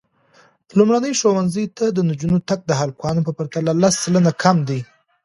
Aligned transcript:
لومړني 0.77 1.11
ښوونځي 1.19 1.65
ته 1.77 1.85
د 1.95 1.97
نجونو 2.09 2.37
تګ 2.49 2.59
د 2.65 2.71
هلکانو 2.81 3.25
په 3.27 3.31
پرتله 3.37 3.71
لس 3.83 3.95
سلنه 4.03 4.31
کم 4.43 4.57
دی. 4.69 4.79